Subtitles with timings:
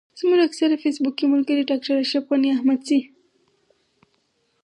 [0.19, 2.99] زموږ اکثره فېسبوکي ملګري ډاکټر اشرف غني احمدزی.